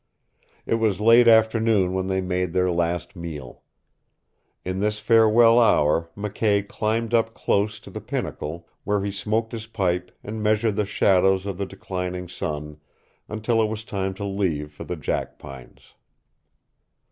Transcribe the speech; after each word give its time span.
It 0.65 0.79
was 0.81 0.99
late 0.99 1.27
afternoon 1.27 1.93
when 1.93 2.07
they 2.07 2.21
made 2.21 2.53
their 2.53 2.71
last 2.71 3.15
meal. 3.15 3.61
In 4.65 4.79
this 4.79 4.97
farewell 4.99 5.59
hour 5.59 6.09
McKay 6.17 6.67
climbed 6.67 7.13
up 7.13 7.35
close 7.35 7.79
to 7.81 7.91
the 7.91 8.01
pinnacle, 8.01 8.67
where 8.83 9.03
he 9.03 9.11
smoked 9.11 9.51
his 9.51 9.67
pipe 9.67 10.09
and 10.23 10.41
measured 10.41 10.75
the 10.75 10.87
shadows 10.87 11.45
of 11.45 11.59
the 11.59 11.67
declining 11.67 12.27
sun 12.27 12.77
until 13.29 13.61
it 13.61 13.69
was 13.69 13.83
time 13.85 14.15
to 14.15 14.25
leave 14.25 14.71
for 14.73 14.85
the 14.85 14.95
jackpines. 14.97 15.93